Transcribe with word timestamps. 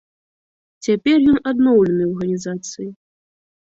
Цяпер 0.87 1.17
ён 1.31 1.37
адноўлены 1.51 2.03
ў 2.07 2.13
арганізацыі. 2.17 2.89